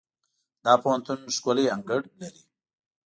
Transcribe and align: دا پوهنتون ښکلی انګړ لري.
دا 0.63 0.73
پوهنتون 0.83 1.19
ښکلی 1.35 1.65
انګړ 1.75 2.01
لري. 2.19 2.41